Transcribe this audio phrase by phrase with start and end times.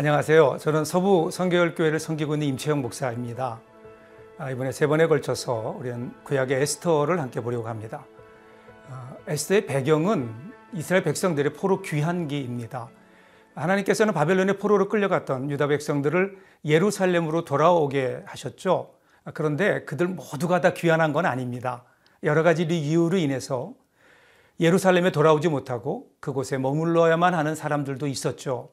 [0.00, 0.56] 안녕하세요.
[0.60, 3.60] 저는 서부 성교열교회를 섬기고 있는 임채영 목사입니다.
[4.38, 8.06] 아, 이번에 세 번에 걸쳐서 우리는 구약의 에스터를 함께 보려고 합니다.
[8.88, 10.32] 아, 에스터의 배경은
[10.72, 12.88] 이스라엘 백성들의 포로 귀환기입니다.
[13.54, 18.94] 하나님께서는 바벨론의 포로로 끌려갔던 유다 백성들을 예루살렘으로 돌아오게 하셨죠.
[19.24, 21.84] 아, 그런데 그들 모두가 다 귀환한 건 아닙니다.
[22.22, 23.74] 여러 가지 이유로 인해서
[24.60, 28.70] 예루살렘에 돌아오지 못하고 그곳에 머물러야만 하는 사람들도 있었죠.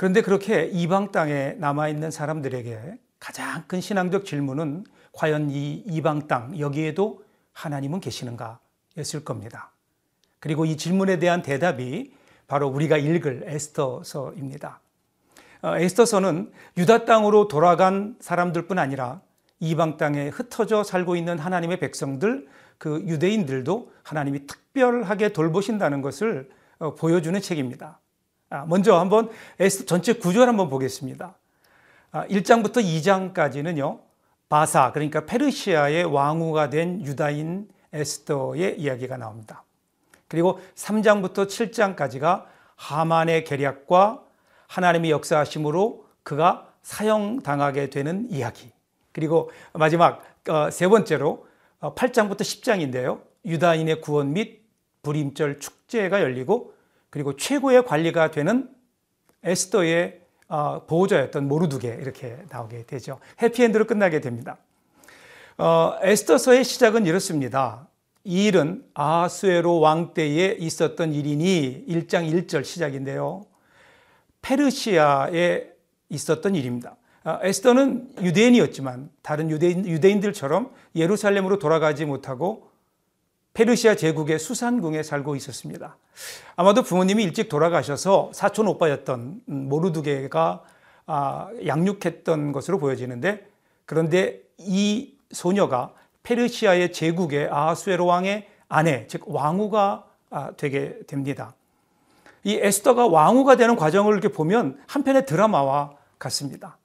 [0.00, 7.22] 그런데 그렇게 이방 땅에 남아있는 사람들에게 가장 큰 신앙적 질문은 과연 이 이방 땅, 여기에도
[7.52, 8.60] 하나님은 계시는가?
[8.96, 9.72] 였을 겁니다.
[10.38, 12.14] 그리고 이 질문에 대한 대답이
[12.46, 14.80] 바로 우리가 읽을 에스터서입니다.
[15.60, 19.20] 어, 에스터서는 유다 땅으로 돌아간 사람들뿐 아니라
[19.58, 22.48] 이방 땅에 흩어져 살고 있는 하나님의 백성들,
[22.78, 26.48] 그 유대인들도 하나님이 특별하게 돌보신다는 것을
[26.78, 28.00] 어, 보여주는 책입니다.
[28.50, 31.34] 아, 먼저 한번 에스터 전체 구조를 한번 보겠습니다.
[32.12, 34.00] 1장부터 아, 2장까지는요,
[34.48, 39.62] 바사, 그러니까 페르시아의 왕후가 된 유다인 에스더의 이야기가 나옵니다.
[40.26, 44.22] 그리고 3장부터 7장까지가 하만의 계략과
[44.66, 48.70] 하나님의 역사하심으로 그가 사형당하게 되는 이야기.
[49.12, 51.46] 그리고 마지막 어, 세 번째로
[51.80, 53.20] 8장부터 어, 10장인데요.
[53.44, 54.62] 유다인의 구원 및
[55.02, 56.74] 불임절 축제가 열리고
[57.10, 58.68] 그리고 최고의 관리가 되는
[59.42, 63.20] 에스더의 어, 보호자였던 모르두게 이렇게 나오게 되죠.
[63.40, 64.58] 해피엔드로 끝나게 됩니다.
[65.58, 67.88] 어, 에스더서의 시작은 이렇습니다.
[68.24, 73.46] 이 일은 아수에로 왕 때에 있었던 일이니 1장 1절 시작인데요.
[74.42, 75.66] 페르시아에
[76.08, 76.96] 있었던 일입니다.
[77.24, 82.69] 어, 에스더는 유대인이었지만 다른 유대인, 유대인들처럼 예루살렘으로 돌아가지 못하고
[83.54, 85.96] 페르시아 제국의 수산궁에 살고 있었습니다.
[86.56, 90.62] 아마도 부모님이 일찍 돌아가셔서 사촌 오빠였던 모르두게가
[91.06, 93.48] 아, 양육했던 것으로 보여지는데
[93.84, 95.92] 그런데 이 소녀가
[96.22, 101.54] 페르시아의 제국의 아하수에로 왕의 아내, 즉 왕후가 아, 되게 됩니다.
[102.44, 106.78] 이 에스더가 왕후가 되는 과정을 이렇게 보면 한편의 드라마와 같습니다.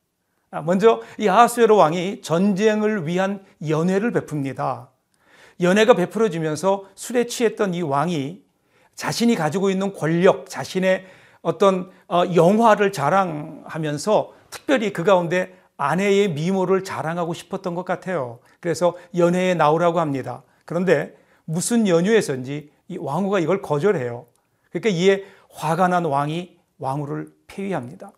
[0.50, 4.88] 아, 먼저 이 아하수에로 왕이 전쟁을 위한 연회를 베풉니다.
[5.62, 8.44] 연애가 베풀어지면서 술에 취했던 이 왕이
[8.96, 11.06] 자신이 가지고 있는 권력, 자신의
[11.42, 18.40] 어떤 어, 영화를 자랑하면서 특별히 그 가운데 아내의 미모를 자랑하고 싶었던 것 같아요.
[18.60, 20.44] 그래서 연애에 나오라고 합니다.
[20.64, 24.26] 그런데 무슨 연유에서인지 이 왕후가 이걸 거절해요.
[24.72, 28.12] 그러니까 이에 화가 난 왕이 왕후를 폐위합니다.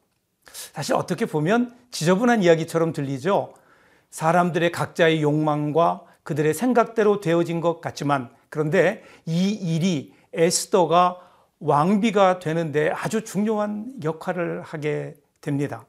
[0.73, 3.53] 사실 어떻게 보면 지저분한 이야기처럼 들리죠.
[4.09, 11.21] 사람들의 각자의 욕망과 그들의 생각대로 되어진 것 같지만 그런데 이 일이 에스더가
[11.61, 15.85] 왕비가 되는데 아주 중요한 역할을 하게 됩니다.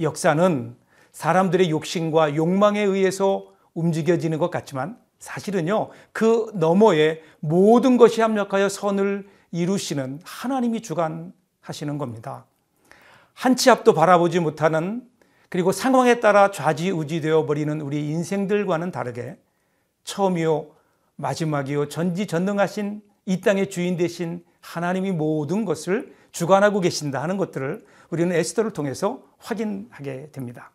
[0.00, 0.76] 역사는
[1.10, 10.20] 사람들의 욕심과 욕망에 의해서 움직여지는 것 같지만 사실은요, 그 너머에 모든 것이 합력하여 선을 이루시는
[10.22, 12.46] 하나님이 주관하시는 겁니다.
[13.34, 15.02] 한 치 앞도 바라보지 못하는
[15.48, 19.36] 그리고 상황에 따라 좌지우지되어 버리는 우리 인생들과는 다르게
[20.06, 20.68] 처음이요
[21.16, 28.70] 마지막이요 전지전능하신 이 땅의 주인 되신 하나님이 모든 것을 주관하고 계신다 하는 것들을 우리는 에스더를
[28.70, 30.70] 통해서 확인하게 됩니다.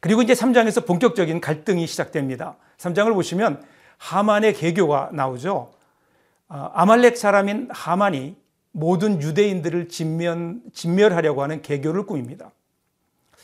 [0.00, 2.56] 그리고 이제 3장에서 본격적인 갈등이 시작됩니다.
[2.78, 3.62] 3장을 보시면
[3.98, 5.72] 하만의 개교가 나오죠.
[6.48, 8.36] 아, 아말렉 사람인 하만이
[8.70, 12.52] 모든 유대인들을 진면, 진멸하려고 하는 개교를 꾸밉니다.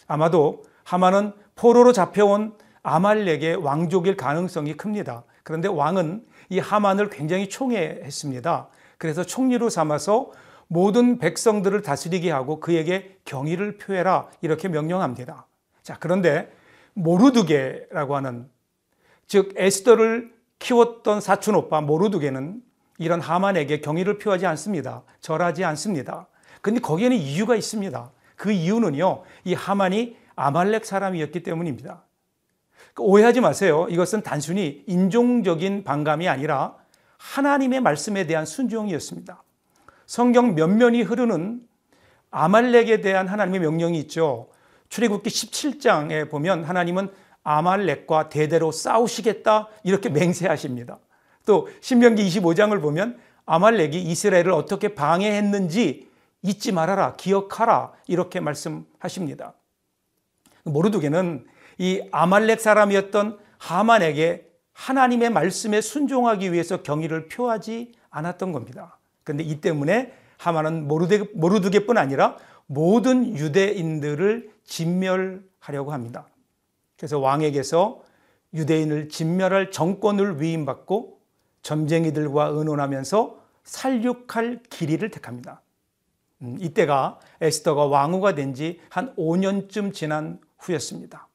[0.06, 5.24] 아마도 하만은 포로로 잡혀온 아말렉의 왕족일 가능성이 큽니다.
[5.42, 8.68] 그런데 왕은 이 하만을 굉장히 총애했습니다.
[8.98, 10.30] 그래서 총리로 삼아서
[10.68, 15.46] 모든 백성들을 다스리게 하고 그에게 경의를 표해라 이렇게 명령합니다.
[15.82, 16.52] 자, 그런데
[16.94, 18.48] 모르드게라고 하는
[19.26, 22.62] 즉 에스더를 키웠던 사촌 오빠 모르드게는
[22.98, 25.02] 이런 하만에게 경의를 표하지 않습니다.
[25.20, 26.28] 절하지 않습니다.
[26.60, 28.10] 근데 거기에는 이유가 있습니다.
[28.36, 29.22] 그 이유는요.
[29.44, 32.03] 이 하만이 아말렉 사람이었기 때문입니다.
[32.94, 33.86] 그 오해하지 마세요.
[33.90, 36.76] 이것은 단순히 인종적인 반감이 아니라
[37.18, 39.42] 하나님의 말씀에 대한 순종이었습니다.
[40.06, 41.60] 성경 몇면이 흐르는
[42.30, 44.48] 아말렉에 대한 하나님의 명령이 있죠.
[44.88, 47.10] 출애굽기 17장에 보면 하나님은
[47.42, 50.98] 아말렉과 대대로 싸우시겠다 이렇게 맹세하십니다.
[51.46, 56.08] 또 신명기 25장을 보면 아말렉이 이스라엘을 어떻게 방해했는지
[56.42, 59.54] 잊지 말아라, 기억하라 이렇게 말씀하십니다.
[60.64, 61.46] 모르두게는
[61.78, 68.98] 이 아말렉 사람이었던 하만에게 하나님의 말씀에 순종하기 위해서 경의를 표하지 않았던 겁니다.
[69.22, 72.36] 그런데 이 때문에 하만은 모르드게 뿐 아니라
[72.66, 76.26] 모든 유대인들을 진멸하려고 합니다.
[76.96, 78.02] 그래서 왕에게서
[78.52, 81.18] 유대인을 진멸할 정권을 위임받고
[81.62, 85.62] 점쟁이들과 의논하면서 살육할 길이를 택합니다.
[86.42, 91.28] 음, 이때가 에스더가 왕후가 된 지 한 5년쯤 지난 후였습니다.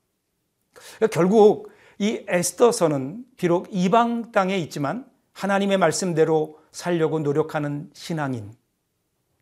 [0.98, 8.54] 그러니까 결국 이 에스더서는 비록 이방 땅에 있지만 하나님의 말씀대로 살려고 노력하는 신앙인,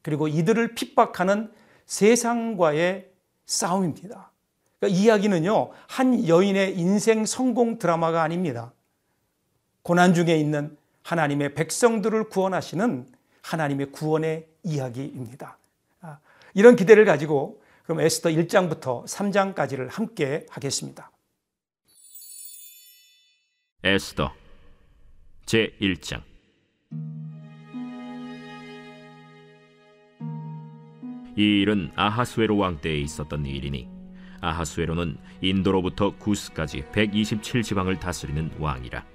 [0.02, 1.52] 그리고 이들을 핍박하는
[1.86, 3.10] 세상과의
[3.46, 4.32] 싸움입니다.
[4.80, 8.74] 그러니까 이야기는요, 한 여인의 인생 성공 드라마가 아닙니다.
[9.82, 13.08] 고난 중에 있는 하나님의 백성들을 구원하시는
[13.42, 15.58] 하나님의 구원의 이야기입니다.
[16.02, 16.20] 아,
[16.54, 21.10] 이런 기대를 가지고 그럼 에스더 1장부터 3장까지를 함께 하겠습니다.
[23.84, 24.34] 에스더
[25.46, 26.24] 제 1장.
[31.38, 33.88] 이 일은 아하수에로 왕 때에 있었던 일이니
[34.42, 39.06] 아하수에로는 인도로부터 구스까지 127지방을 다스리는 왕이라.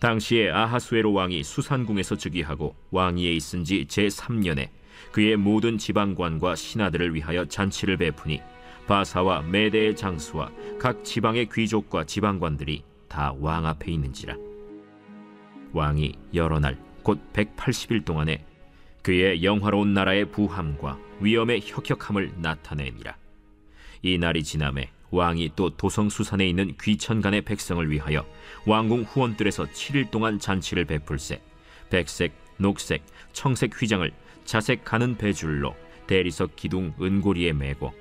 [0.00, 4.70] 당시에 아하수에로 왕이 수산궁에서 즉위하고 왕위에 있은 지 제3년에
[5.12, 8.40] 그의 모든 지방관과 신하들을 위하여 잔치를 베푸니
[8.88, 10.50] 바사와 메대의 장수와
[10.80, 12.82] 각 지방의 귀족과 지방관들이
[13.12, 14.36] 다 왕 앞에 있는지라.
[15.74, 18.44] 왕이 여러 날 곧 180일 동안에
[19.02, 23.16] 그의 영화로운 나라의 부함과 위엄의 혁혁함을 나타내니라.
[24.02, 28.24] 이 날이 지남에 왕이 또 도성 수산에 있는 귀천간의 백성을 위하여
[28.66, 31.42] 왕궁 후원들에서 7일 동안 잔치를 베풀세
[31.90, 34.10] 백색, 녹색, 청색 휘장을
[34.44, 35.74] 자색 가는 배줄로
[36.06, 37.92] 대리석 기둥 은고리에 메고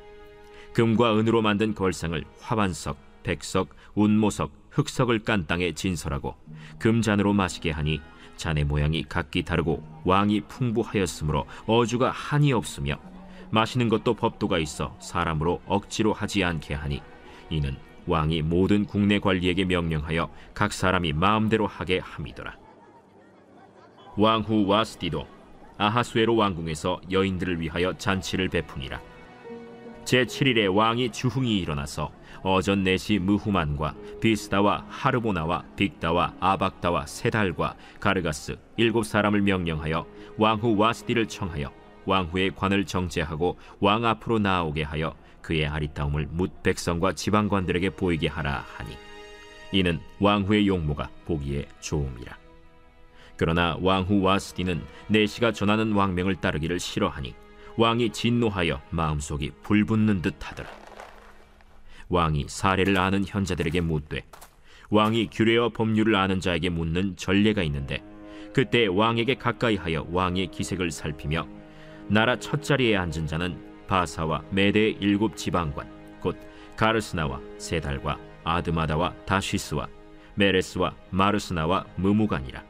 [0.73, 6.35] 금과 은으로 만든 걸상을 화반석, 백석, 운모석, 흑석을 깐 땅에 진설하고
[6.79, 8.01] 금잔으로 마시게 하니
[8.37, 12.99] 잔의 모양이 각기 다르고 왕이 풍부하였으므로 어주가 한이 없으며
[13.51, 17.01] 마시는 것도 법도가 있어 사람으로 억지로 하지 않게 하니
[17.49, 17.77] 이는
[18.07, 22.57] 왕이 모든 국내 관리에게 명령하여 각 사람이 마음대로 하게 함이더라.
[24.17, 25.27] 왕후 와스디도
[25.77, 29.01] 아하수에로 왕궁에서 여인들을 위하여 잔치를 베푸니라.
[30.05, 32.11] 제7일에 왕이 주흥이 일어나서
[32.43, 40.05] 어전 내시 무후만과 비스다와 하르보나와 빅다와 아박다와 세달과 가르가스 일곱 사람을 명령하여
[40.37, 41.71] 왕후 와스디를 청하여
[42.05, 48.97] 왕후의 관을 정제하고 왕 앞으로 나오게 하여 그의 아리따움을 묻 백성과 지방관들에게 보이게 하라 하니
[49.71, 52.37] 이는 왕후의 용모가 보기에 좋음이라.
[53.37, 57.33] 그러나 왕후 와스디는 내시가 전하는 왕명을 따르기를 싫어하니
[57.77, 60.69] 왕이 진노하여 마음속이 불붙는 듯하더라.
[62.09, 64.23] 왕이 사례를 아는 현자들에게 묻되
[64.89, 68.03] 왕이 규례와 법률을 아는 자에게 묻는 전례가 있는데
[68.53, 71.47] 그때 왕에게 가까이하여 왕의 기색을 살피며
[72.07, 73.57] 나라 첫 자리에 앉은 자는
[73.87, 76.37] 바사와 메대의 일곱 지방관 곧
[76.75, 79.87] 가르스나와 세달과 아드마다와 다시스와
[80.35, 82.63] 메레스와 마르스나와 무무간이라.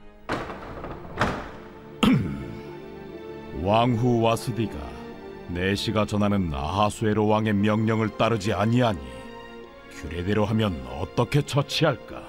[3.61, 4.90] 왕후 와스디가
[5.53, 8.99] 내시가 전하는 아하수에로 왕의 명령을 따르지 아니하니
[9.91, 12.23] 규례대로 하면 어떻게 처치할까?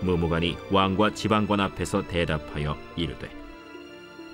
[0.00, 3.30] 무무간이 왕과 지방관 앞에서 대답하여 이르되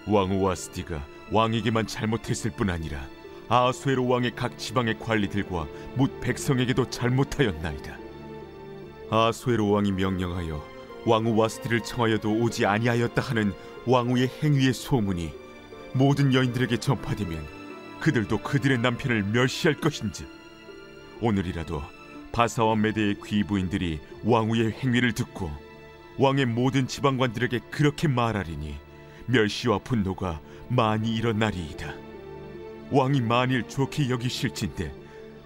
[0.07, 3.05] 왕후 와 스디가 왕에게만 잘못했을 뿐 아니라
[3.49, 7.99] 아하수에로 왕의 각 지방의 관리들과 묻 백성에게도 잘못하였나이다.
[9.11, 10.63] 아하수에로 왕이 명령하여
[11.07, 13.53] 왕후 와스디를 청하여도 오지 아니하였다 하는
[13.87, 15.33] 왕후의 행위의 소문이
[15.95, 17.47] 모든 여인들에게 전파되면
[18.01, 20.27] 그들도 그들의 남편을 멸시할 것인지
[21.21, 21.83] 오늘이라도
[22.33, 25.51] 바사와 메대의 귀부인들이 왕후의 행위를 듣고
[26.19, 28.77] 왕의 모든 지방관들에게 그렇게 말하리니
[29.27, 31.95] 멸시와 분노가 많이 일어나리이다.
[32.91, 34.93] 왕이 만일 좋게 여기실진데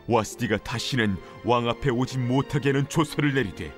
[0.07, 3.73] 와스디가 다시는 왕 앞에 오지 못하게 하는 조서를 내리되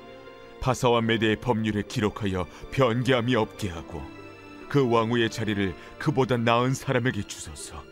[0.60, 4.02] 바사와 메대의 법률에 기록하여 변개함이 없게 하고
[4.68, 7.82] 그 왕후의 자리를 그보다 나은 사람에게 주소서.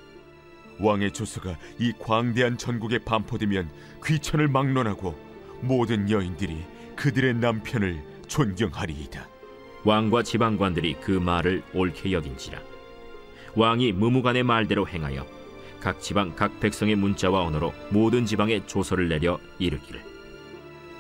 [0.79, 3.71] 왕의 조서가 이 광대한 전국에 반포되면
[4.05, 5.17] 귀천을 막론하고
[5.61, 6.65] 모든 여인들이
[6.97, 9.29] 그들의 남편을 존경하리이다.
[9.85, 12.61] 왕과 지방관들이 그 말을 옳게 여긴지라
[13.57, 15.27] 왕이 무무간의 말대로 행하여
[15.81, 20.01] 각 지방 각 백성의 문자와 언어로 모든 지방에 조서를 내려 이르기를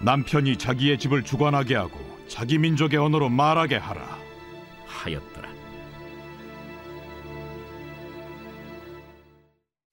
[0.00, 4.18] 남편이 자기의 집을 주관하게 하고 자기 민족의 언어로 말하게 하라.
[4.86, 5.51] 하였더라.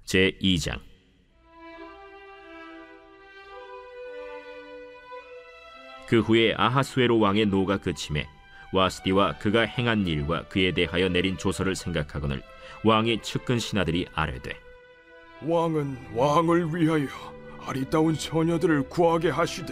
[0.09, 0.79] 제 2장.
[6.07, 8.25] 그 후에 아하수에로 왕의 노가 그침에
[8.73, 12.41] 와스디와 그가 행한 일과 그에 대하여 내린 조서를 생각하거늘
[12.83, 14.59] 왕의 측근 신하들이 아뢰되
[15.43, 17.05] 왕은 왕을 위하여
[17.67, 19.71] 아리따운 처녀들을 구하게 하시되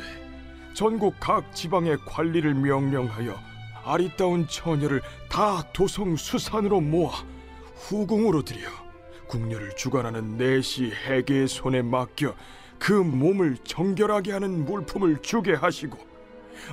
[0.76, 3.36] 전국 각 지방의 관리를 명령하여
[3.84, 7.26] 아리따운 처녀를 다 도성 수산으로 모아
[7.74, 8.87] 후궁으로 들여
[9.28, 12.36] 궁녀를 주관하는 내시 해계의 손에 맡겨
[12.80, 15.98] 그 몸을 정결하게 하는 물품을 주게 하시고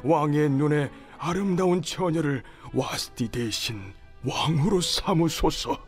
[0.03, 2.43] 왕의 눈에 아름다운 처녀를
[2.73, 3.81] 와스티 대신
[4.25, 5.79] 왕으로 삼으소서.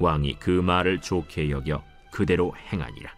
[0.00, 3.12] 왕이 그 말을 좋게 여겨 그대로 행하니라.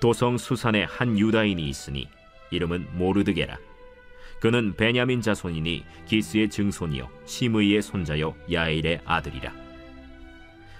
[0.00, 2.08] 도성 수산에 한 유다인이 있으니
[2.50, 3.58] 이름은 모르드게라.
[4.40, 9.67] 그는 베냐민 자손이니 기스의 증손이요 시므이의 손자요 야일의 아들이라.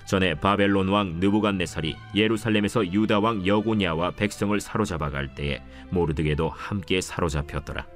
[0.09, 7.87] 전에 바벨론 왕 느부갓네살이 예루살렘에서 유다 왕 여고냐와 백성을 사로잡아 갈 때에 모르드게도 함께 사로잡혔더라.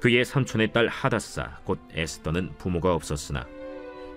[0.00, 3.46] 그의 삼촌의 딸 하다사 곧 에스더는 부모가 없었으나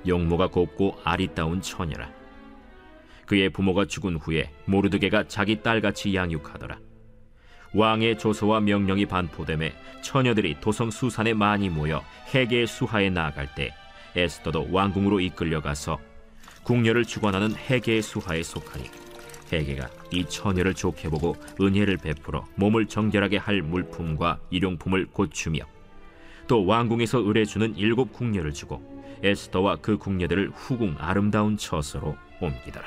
[0.08, 2.12] 용모가 곱고 아리따운 처녀라.
[3.28, 6.80] 그의 부모가 죽은 후에 모르드게가 자기 딸같이 양육하더라.
[7.76, 12.04] 왕의 조서와 명령이 반포됨에 처녀들이 도성 수산에 많이 모여
[12.34, 13.72] 해계의 수하에 나아갈 때
[14.16, 16.00] 에스더도 왕궁으로 이끌려가서
[16.64, 18.86] 궁녀를 주관하는 해계의 수하에 속하니
[19.52, 25.60] 해계가 이 처녀를 좋게 보고 은혜를 베풀어 몸을 정결하게 할 물품과 일용품을 고추며
[26.48, 28.82] 또 왕궁에서 의뢰주는 일곱 궁녀를 주고
[29.24, 32.86] 에스더와 그 궁녀들을 후궁 아름다운 처소로 옮기더라.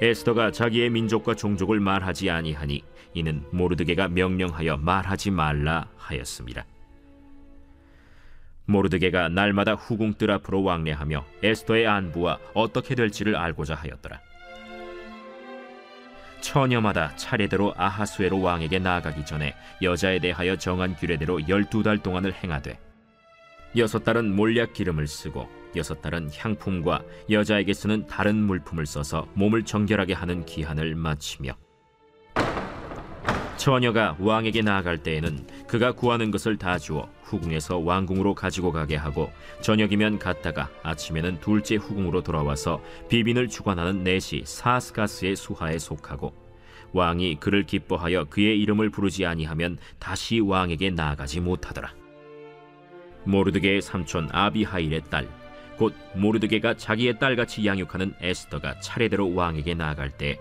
[0.00, 6.64] 에스더가 자기의 민족과 종족을 말하지 아니하니 이는 모르드게가 명령하여 말하지 말라 하였습니다.
[8.66, 14.20] 모르드게가 날마다 후궁 뜰 앞으로 왕래하며 에스더의 안부와 어떻게 될지를 알고자 하였더라.
[16.40, 22.78] 처녀마다 차례대로 아하수에로 왕에게 나아가기 전에 여자에 대하여 정한 규례대로 열두 달 동안을 행하되
[23.76, 30.14] 여섯 달은 몰약 기름을 쓰고 여섯 달은 향품과 여자에게 쓰는 다른 물품을 써서 몸을 정결하게
[30.14, 31.52] 하는 기한을 마치며
[33.60, 40.18] 처녀가 왕에게 나아갈 때에는 그가 구하는 것을 다 주어 후궁에서 왕궁으로 가지고 가게 하고 저녁이면
[40.18, 46.32] 갔다가 아침에는 둘째 후궁으로 돌아와서 비빈을 주관하는 넷이 사스가스의 수하에 속하고
[46.94, 51.92] 왕이 그를 기뻐하여 그의 이름을 부르지 아니하면 다시 왕에게 나아가지 못하더라.
[53.24, 55.28] 모르드게의 삼촌 아비하일의 딸,
[55.76, 60.38] 곧 모르드게가 자기의 딸같이 양육하는 에스더가 차례대로 왕에게 나아갈 때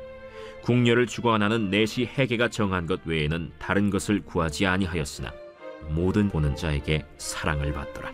[0.61, 5.31] 궁녀를 주관하는 넷이 해계가 정한 것 외에는 다른 것을 구하지 아니하였으나
[5.89, 8.11] 모든 보는 자에게 사랑을 받더라.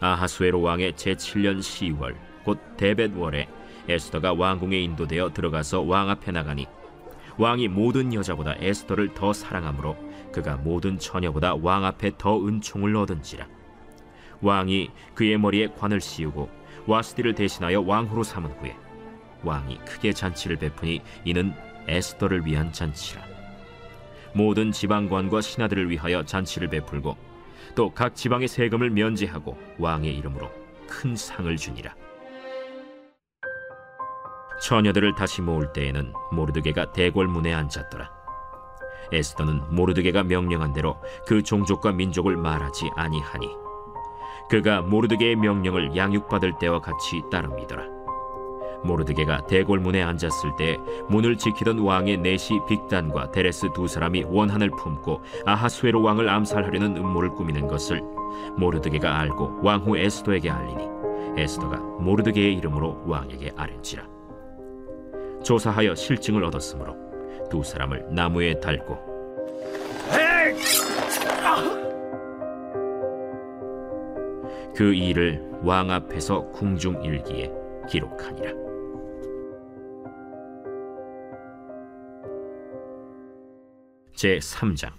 [0.00, 2.14] 아하수에로 왕의 제7년 10월
[2.44, 3.48] 곧 데벳월에
[3.88, 6.66] 에스더가 왕궁에 인도되어 들어가서 왕 앞에 나가니
[7.36, 9.96] 왕이 모든 여자보다 에스더를 더 사랑하므로
[10.32, 13.46] 그가 모든 처녀보다 왕 앞에 더 은총을 얻은지라
[14.40, 16.48] 왕이 그의 머리에 관을 씌우고
[16.86, 18.76] 와스디를 대신하여 왕후로 삼은 후에
[19.44, 21.54] 왕이 크게 잔치를 베푸니 이는
[21.88, 23.22] 에스더를 위한 잔치라.
[24.34, 27.16] 모든 지방관과 신하들을 위하여 잔치를 베풀고
[27.74, 30.50] 또 각 지방의 세금을 면제하고 왕의 이름으로
[30.88, 31.94] 큰 상을 주니라.
[34.62, 38.10] 처녀들을 다시 모을 때에는 모르드게가 대궐문에 앉았더라.
[39.12, 43.48] 에스더는 모르드게가 명령한 대로 그 종족과 민족을 말하지 아니하니
[44.48, 47.93] 그가 모르드게의 명령을 양육받을 때와 같이 따릅니더라
[48.84, 56.02] 모르드게가 대궐문에 앉았을 때 문을 지키던 왕의 내시 빅단과 데레스 두 사람이 원한을 품고 아하수에로
[56.02, 58.02] 왕을 암살하려는 음모를 꾸미는 것을
[58.56, 60.88] 모르드게가 알고 왕후 에스도에게 알리니
[61.36, 64.04] 에스도가 모르드게의 이름으로 왕에게 아뢰지라
[65.42, 66.96] 조사하여 실증을 얻었으므로
[67.50, 69.14] 두 사람을 나무에 달고
[74.74, 77.50] 그 일을 왕 앞에서 궁중 일기에
[77.88, 78.63] 기록하니라.
[84.14, 84.92] 제 3장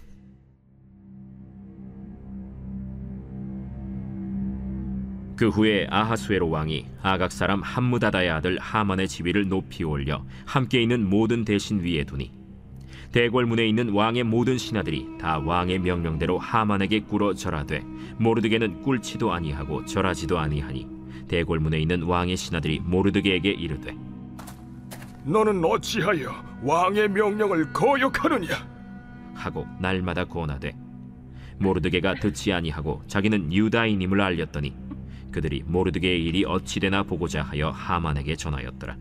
[5.36, 11.44] 그 후에 아하수에로 왕이 아각 사람 함무다다의 아들 하만의 지위를 높이 올려 함께 있는 모든
[11.44, 12.30] 대신 위에 두니
[13.12, 17.80] 대궐문에 있는 왕의 모든 신하들이 다 왕의 명령대로 하만에게 꿇어 절하되
[18.18, 20.86] 모르드게는 꿇지도 아니하고 절하지도 아니하니
[21.28, 23.96] 대궐문에 있는 왕의 신하들이 모르드게에게 이르되
[25.24, 26.32] 너는 어찌하여
[26.62, 28.75] 왕의 명령을 거역하느냐?
[29.36, 30.72] 하고 날마다 권하되
[31.58, 34.74] 모르드게가 듣지 아니하고 자기는 유다인임을 알렸더니
[35.32, 38.96] 그들이 모르드게의 일이 어찌 되나 보고자 하여 하만에게 전하였더라.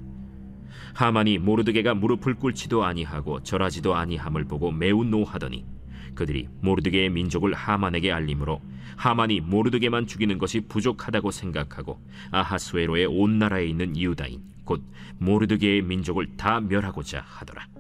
[0.94, 5.66] 하만이 모르드게가 무릎을 꿇지도 아니하고 절하지도 아니함을 보고 매우 노하더니
[6.14, 8.62] 그들이 모르드게의 민족을 하만에게 알림으로
[8.96, 12.00] 하만이 모르드게만 죽이는 것이 부족하다고 생각하고
[12.32, 14.84] 아하스웨로의 온 나라에 있는 유다인 곧
[15.20, 17.75] 모르드게의 민족을 다 멸하고자 하더라.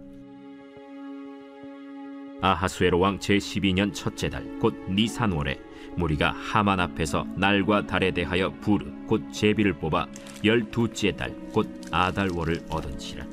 [2.46, 5.60] 아하스웨로 왕 제12년 첫째 달 곧 니산월에
[5.98, 10.06] 무리가 하만 앞에서 날과 달에 대하여 부르 곧 제비를 뽑아
[10.44, 13.26] 열두째 달 곧 아달월을 얻은지라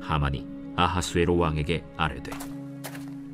[0.00, 2.32] 하만이 아하스웨로 왕에게 아뢰되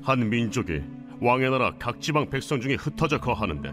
[0.03, 0.83] 한 민족이
[1.21, 3.73] 왕의 나라 각 지방 백성 중에 흩어져 거하는데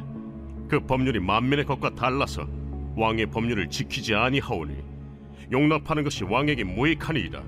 [0.69, 2.47] 그 법률이 만민의 것과 달라서
[2.95, 4.75] 왕의 법률을 지키지 아니하오니
[5.51, 7.41] 용납하는 것이 왕에게 무익하니이다.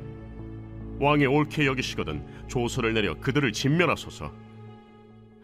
[1.00, 4.32] 왕이 옳게 여기시거든 조서를 내려 그들을 진멸하소서.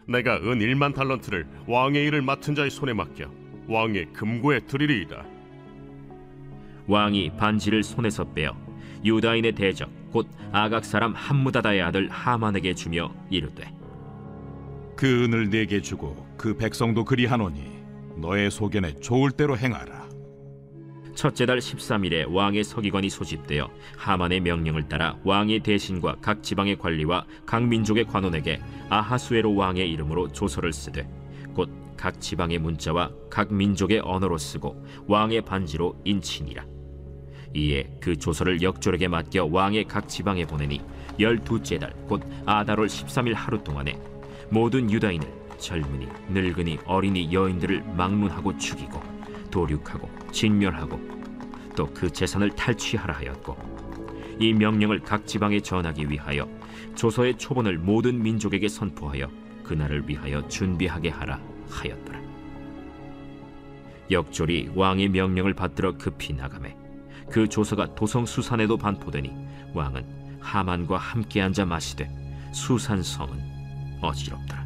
[0.08, 3.30] 내가 은 1만 달란트를 왕의 일을 맡은 자의 손에 맡겨
[3.68, 5.24] 왕의 금고에 드리리이다.
[6.86, 8.56] 왕이 반지를 손에서 빼어
[9.04, 13.72] 유다인의 대적 곧 아각 사람 함무다다의 아들 하만에게 주며 이르되
[14.94, 17.76] 그 은을 내게 주고 그 백성도 그리하노니
[18.16, 20.05] 너의 소견에 좋을 대로 행하라.
[21.16, 27.64] 첫째 달 13일에 왕의 서기관이 소집되어 하만의 명령을 따라 왕의 대신과 각 지방의 관리와 각
[27.64, 31.08] 민족의 관원에게 아하수에로 왕의 이름으로 조서를 쓰되
[31.54, 36.64] 곧 각 지방의 문자와 각 민족의 언어로 쓰고 왕의 반지로 인치니라.
[37.54, 40.80] 이에 그 조서를 역졸에게 맡겨 왕의 각 지방에 보내니
[41.18, 43.98] 열두째 달 곧 아달월 13일 하루 동안에
[44.50, 45.26] 모든 유다인을
[45.58, 49.00] 젊은이 늙은이 어린이 여인들을 막론하고 죽이고
[49.50, 51.00] 도륙하고 진멸하고
[51.74, 53.56] 또 그 재산을 탈취하라 하였고
[54.38, 56.46] 이 명령을 각 지방에 전하기 위하여
[56.94, 59.30] 조서의 초본을 모든 민족에게 선포하여
[59.64, 61.40] 그날을 위하여 준비하게 하라
[61.70, 62.20] 하였더라.
[64.10, 66.76] 역졸이 왕의 명령을 받들어 급히 나가매
[67.30, 69.32] 그 조서가 도성 수산에도 반포되니
[69.72, 70.04] 왕은
[70.40, 72.10] 하만과 함께 앉아 마시되
[72.52, 73.38] 수산 성은
[74.02, 74.65] 어지럽더라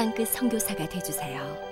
[0.00, 1.69] 땅끝 선교사가 되주세요.